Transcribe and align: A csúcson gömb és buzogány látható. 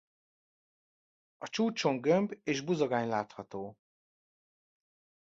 A 1.37 1.47
csúcson 1.49 2.01
gömb 2.01 2.37
és 2.43 2.61
buzogány 2.61 3.07
látható. 3.07 3.77